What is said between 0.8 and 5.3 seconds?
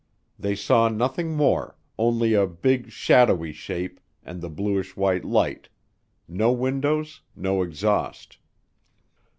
nothing more, only a big "shadowy shape" and the bluish white